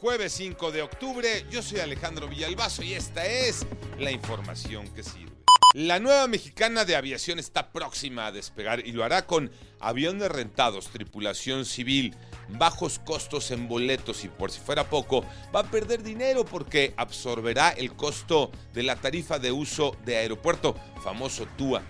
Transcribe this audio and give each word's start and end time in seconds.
Jueves 0.00 0.32
5 0.34 0.70
de 0.70 0.82
octubre, 0.82 1.44
yo 1.50 1.60
soy 1.60 1.80
Alejandro 1.80 2.28
Villalbazo 2.28 2.84
y 2.84 2.94
esta 2.94 3.26
es 3.26 3.66
la 3.98 4.12
información 4.12 4.86
que 4.94 5.02
sirve. 5.02 5.32
La 5.74 5.98
nueva 5.98 6.28
mexicana 6.28 6.84
de 6.84 6.94
aviación 6.94 7.40
está 7.40 7.72
próxima 7.72 8.26
a 8.26 8.32
despegar 8.32 8.86
y 8.86 8.92
lo 8.92 9.02
hará 9.02 9.26
con 9.26 9.50
aviones 9.80 10.30
rentados, 10.30 10.86
tripulación 10.90 11.64
civil, 11.64 12.14
bajos 12.48 13.00
costos 13.00 13.50
en 13.50 13.66
boletos 13.66 14.22
y 14.22 14.28
por 14.28 14.52
si 14.52 14.60
fuera 14.60 14.88
poco, 14.88 15.24
va 15.52 15.60
a 15.60 15.70
perder 15.70 16.04
dinero 16.04 16.44
porque 16.44 16.94
absorberá 16.96 17.70
el 17.70 17.92
costo 17.94 18.52
de 18.72 18.84
la 18.84 18.94
tarifa 18.94 19.40
de 19.40 19.50
uso 19.50 19.96
de 20.04 20.16
aeropuerto, 20.18 20.76
famoso 21.02 21.44
TUA. 21.56 21.82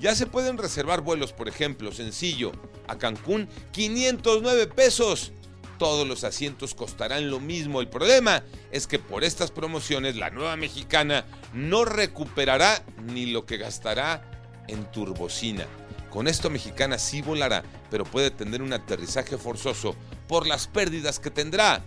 Ya 0.00 0.16
se 0.16 0.26
pueden 0.26 0.58
reservar 0.58 1.02
vuelos, 1.02 1.32
por 1.32 1.48
ejemplo, 1.48 1.92
sencillo, 1.92 2.50
a 2.88 2.98
Cancún, 2.98 3.48
509 3.70 4.66
pesos 4.66 5.32
todos 5.78 6.06
los 6.06 6.24
asientos 6.24 6.74
costarán 6.74 7.30
lo 7.30 7.40
mismo. 7.40 7.80
El 7.80 7.88
problema 7.88 8.42
es 8.70 8.86
que 8.86 8.98
por 8.98 9.24
estas 9.24 9.50
promociones 9.50 10.16
la 10.16 10.30
nueva 10.30 10.56
mexicana 10.56 11.24
no 11.52 11.84
recuperará 11.84 12.84
ni 13.04 13.26
lo 13.26 13.46
que 13.46 13.56
gastará 13.56 14.30
en 14.68 14.90
turbocina. 14.90 15.66
Con 16.10 16.28
esto 16.28 16.50
mexicana 16.50 16.98
sí 16.98 17.22
volará, 17.22 17.62
pero 17.90 18.04
puede 18.04 18.30
tener 18.30 18.62
un 18.62 18.72
aterrizaje 18.72 19.38
forzoso 19.38 19.96
por 20.28 20.46
las 20.46 20.66
pérdidas 20.66 21.18
que 21.18 21.30
tendrá. 21.30 21.82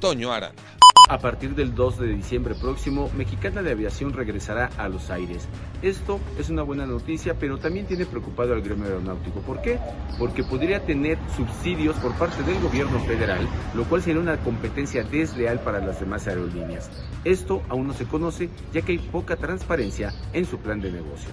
Toño 0.00 0.32
Aranda. 0.32 0.77
A 1.08 1.16
partir 1.16 1.54
del 1.54 1.74
2 1.74 2.00
de 2.00 2.08
diciembre 2.08 2.54
próximo, 2.54 3.10
Mexicana 3.16 3.62
de 3.62 3.72
Aviación 3.72 4.12
regresará 4.12 4.68
a 4.76 4.90
los 4.90 5.08
aires. 5.08 5.48
Esto 5.80 6.20
es 6.38 6.50
una 6.50 6.62
buena 6.62 6.84
noticia, 6.84 7.32
pero 7.38 7.56
también 7.56 7.86
tiene 7.86 8.04
preocupado 8.04 8.52
al 8.52 8.60
gremio 8.60 8.84
aeronáutico. 8.84 9.40
¿Por 9.40 9.62
qué? 9.62 9.78
Porque 10.18 10.44
podría 10.44 10.84
tener 10.84 11.16
subsidios 11.34 11.96
por 11.96 12.12
parte 12.18 12.42
del 12.42 12.60
gobierno 12.60 13.00
federal, 13.06 13.48
lo 13.74 13.84
cual 13.84 14.02
sería 14.02 14.20
una 14.20 14.36
competencia 14.36 15.02
desleal 15.02 15.60
para 15.60 15.78
las 15.78 15.98
demás 15.98 16.28
aerolíneas. 16.28 16.90
Esto 17.24 17.62
aún 17.70 17.86
no 17.86 17.94
se 17.94 18.04
conoce, 18.04 18.50
ya 18.74 18.82
que 18.82 18.92
hay 18.92 18.98
poca 18.98 19.36
transparencia 19.36 20.12
en 20.34 20.44
su 20.44 20.58
plan 20.58 20.82
de 20.82 20.92
negocios. 20.92 21.32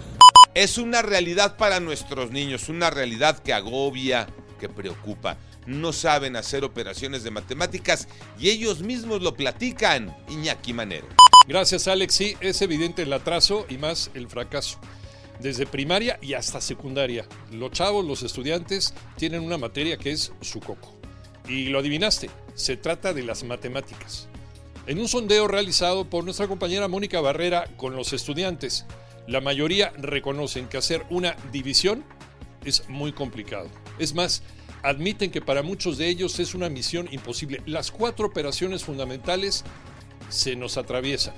Es 0.53 0.77
una 0.77 1.01
realidad 1.01 1.57
para 1.57 1.81
nuestros 1.81 2.31
niños, 2.31 2.69
una 2.69 2.91
realidad 2.91 3.39
que 3.39 3.51
agobia, 3.51 4.27
que 4.55 4.69
preocupa 4.69 5.37
no 5.65 5.93
saben 5.93 6.35
hacer 6.35 6.63
operaciones 6.63 7.23
de 7.23 7.31
matemáticas 7.31 8.07
y 8.39 8.49
ellos 8.49 8.81
mismos 8.81 9.21
lo 9.21 9.35
platican. 9.35 10.15
Iñaki 10.29 10.73
Manero. 10.73 11.07
Gracias, 11.47 11.87
Alex. 11.87 12.13
Sí, 12.13 12.35
es 12.39 12.61
evidente 12.61 13.03
el 13.03 13.13
atraso 13.13 13.65
y 13.69 13.77
más 13.77 14.11
el 14.13 14.27
fracaso. 14.27 14.79
Desde 15.39 15.65
primaria 15.65 16.17
y 16.21 16.33
hasta 16.33 16.61
secundaria. 16.61 17.25
Los 17.51 17.71
chavos, 17.71 18.05
los 18.05 18.23
estudiantes, 18.23 18.93
tienen 19.17 19.41
una 19.41 19.57
materia 19.57 19.97
que 19.97 20.11
es 20.11 20.31
su 20.41 20.59
coco. 20.59 20.93
Y 21.47 21.65
lo 21.65 21.79
adivinaste, 21.79 22.29
se 22.53 22.77
trata 22.77 23.13
de 23.13 23.23
las 23.23 23.43
matemáticas. 23.43 24.27
En 24.87 24.99
un 24.99 25.07
sondeo 25.07 25.47
realizado 25.47 26.09
por 26.09 26.23
nuestra 26.23 26.47
compañera 26.47 26.87
Mónica 26.87 27.19
Barrera 27.19 27.67
con 27.75 27.95
los 27.95 28.13
estudiantes, 28.13 28.85
la 29.27 29.41
mayoría 29.41 29.91
reconocen 29.97 30.67
que 30.67 30.77
hacer 30.77 31.05
una 31.09 31.35
división 31.51 32.03
es 32.63 32.87
muy 32.89 33.11
complicado. 33.11 33.69
Es 33.99 34.13
más, 34.13 34.43
admiten 34.83 35.31
que 35.31 35.41
para 35.41 35.63
muchos 35.63 35.97
de 35.97 36.07
ellos 36.07 36.39
es 36.39 36.53
una 36.53 36.69
misión 36.69 37.07
imposible. 37.11 37.61
Las 37.65 37.91
cuatro 37.91 38.27
operaciones 38.27 38.83
fundamentales 38.83 39.63
se 40.29 40.55
nos 40.55 40.77
atraviesan. 40.77 41.33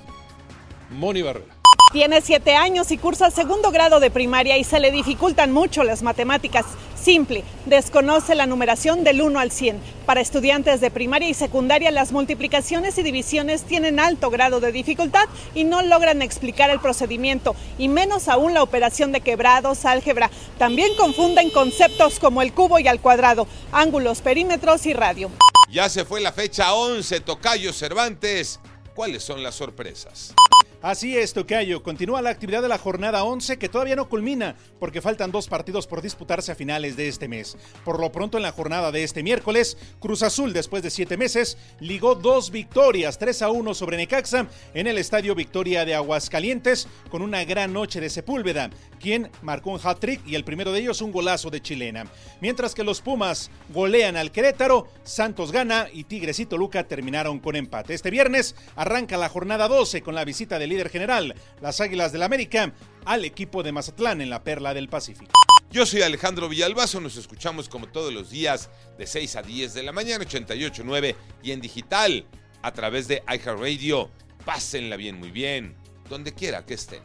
Moni 0.90 1.22
Barrera. 1.22 1.57
Tiene 1.90 2.20
siete 2.20 2.54
años 2.54 2.90
y 2.90 2.98
cursa 2.98 3.30
segundo 3.30 3.70
grado 3.70 3.98
de 3.98 4.10
primaria 4.10 4.58
y 4.58 4.64
se 4.64 4.78
le 4.78 4.90
dificultan 4.90 5.52
mucho 5.52 5.84
las 5.84 6.02
matemáticas. 6.02 6.66
Simple, 6.94 7.44
desconoce 7.64 8.34
la 8.34 8.44
numeración 8.44 9.04
del 9.04 9.22
1 9.22 9.40
al 9.40 9.50
100. 9.50 9.80
Para 10.04 10.20
estudiantes 10.20 10.82
de 10.82 10.90
primaria 10.90 11.30
y 11.30 11.34
secundaria, 11.34 11.90
las 11.90 12.12
multiplicaciones 12.12 12.98
y 12.98 13.02
divisiones 13.02 13.62
tienen 13.62 14.00
alto 14.00 14.28
grado 14.28 14.60
de 14.60 14.70
dificultad 14.70 15.24
y 15.54 15.64
no 15.64 15.80
logran 15.80 16.20
explicar 16.20 16.68
el 16.68 16.78
procedimiento, 16.78 17.56
y 17.78 17.88
menos 17.88 18.28
aún 18.28 18.52
la 18.52 18.62
operación 18.62 19.10
de 19.10 19.22
quebrados, 19.22 19.86
álgebra. 19.86 20.30
También 20.58 20.94
confunden 20.98 21.48
conceptos 21.50 22.18
como 22.18 22.42
el 22.42 22.52
cubo 22.52 22.78
y 22.78 22.86
el 22.86 23.00
cuadrado, 23.00 23.46
ángulos, 23.72 24.20
perímetros 24.20 24.84
y 24.84 24.92
radio. 24.92 25.30
Ya 25.70 25.88
se 25.88 26.04
fue 26.04 26.20
la 26.20 26.32
fecha 26.32 26.74
11, 26.74 27.20
Tocayo 27.20 27.72
Cervantes. 27.72 28.60
¿Cuáles 28.94 29.22
son 29.22 29.42
las 29.42 29.54
sorpresas? 29.54 30.34
Así 30.80 31.16
es, 31.16 31.32
Tocayo. 31.32 31.82
Continúa 31.82 32.22
la 32.22 32.30
actividad 32.30 32.62
de 32.62 32.68
la 32.68 32.78
jornada 32.78 33.24
11 33.24 33.58
que 33.58 33.68
todavía 33.68 33.96
no 33.96 34.08
culmina 34.08 34.54
porque 34.78 35.02
faltan 35.02 35.32
dos 35.32 35.48
partidos 35.48 35.88
por 35.88 36.02
disputarse 36.02 36.52
a 36.52 36.54
finales 36.54 36.96
de 36.96 37.08
este 37.08 37.26
mes. 37.26 37.56
Por 37.84 37.98
lo 37.98 38.12
pronto 38.12 38.36
en 38.36 38.44
la 38.44 38.52
jornada 38.52 38.92
de 38.92 39.02
este 39.02 39.24
miércoles, 39.24 39.76
Cruz 39.98 40.22
Azul 40.22 40.52
después 40.52 40.84
de 40.84 40.90
siete 40.90 41.16
meses 41.16 41.58
ligó 41.80 42.14
dos 42.14 42.52
victorias, 42.52 43.18
3 43.18 43.42
a 43.42 43.50
1 43.50 43.74
sobre 43.74 43.96
Necaxa 43.96 44.46
en 44.72 44.86
el 44.86 44.98
Estadio 44.98 45.34
Victoria 45.34 45.84
de 45.84 45.96
Aguascalientes 45.96 46.86
con 47.10 47.22
una 47.22 47.44
gran 47.44 47.72
noche 47.72 48.00
de 48.00 48.08
Sepúlveda, 48.08 48.70
quien 49.00 49.32
marcó 49.42 49.70
un 49.70 49.80
hat-trick 49.82 50.24
y 50.28 50.36
el 50.36 50.44
primero 50.44 50.70
de 50.70 50.78
ellos 50.78 51.02
un 51.02 51.10
golazo 51.10 51.50
de 51.50 51.60
chilena. 51.60 52.06
Mientras 52.40 52.76
que 52.76 52.84
los 52.84 53.00
Pumas 53.00 53.50
golean 53.70 54.16
al 54.16 54.30
Querétaro, 54.30 54.86
Santos 55.02 55.50
gana 55.50 55.88
y 55.92 56.04
Tigres 56.04 56.38
y 56.38 56.46
Toluca 56.46 56.86
terminaron 56.86 57.40
con 57.40 57.56
empate. 57.56 57.94
Este 57.94 58.10
viernes 58.10 58.54
arranca 58.76 59.16
la 59.16 59.28
jornada 59.28 59.66
12 59.66 60.02
con 60.02 60.14
la 60.14 60.24
visita 60.24 60.56
de 60.60 60.67
líder 60.68 60.90
general, 60.90 61.34
las 61.60 61.80
Águilas 61.80 62.12
del 62.12 62.22
América, 62.22 62.72
al 63.04 63.24
equipo 63.24 63.62
de 63.62 63.72
Mazatlán 63.72 64.20
en 64.20 64.30
la 64.30 64.44
Perla 64.44 64.74
del 64.74 64.88
Pacífico. 64.88 65.32
Yo 65.70 65.84
soy 65.84 66.02
Alejandro 66.02 66.48
Villalbazo, 66.48 67.00
nos 67.00 67.16
escuchamos 67.16 67.68
como 67.68 67.88
todos 67.88 68.12
los 68.12 68.30
días 68.30 68.70
de 68.96 69.06
6 69.06 69.36
a 69.36 69.42
10 69.42 69.74
de 69.74 69.82
la 69.82 69.92
mañana, 69.92 70.24
88.9 70.24 71.14
y 71.42 71.52
en 71.52 71.60
digital 71.60 72.24
a 72.62 72.72
través 72.72 73.06
de 73.06 73.22
iHeartRadio. 73.28 74.10
Pásenla 74.44 74.96
bien, 74.96 75.18
muy 75.18 75.30
bien, 75.30 75.76
donde 76.08 76.32
quiera 76.32 76.64
que 76.64 76.74
estén. 76.74 77.02